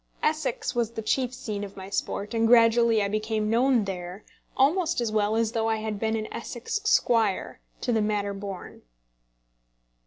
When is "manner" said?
8.01-8.33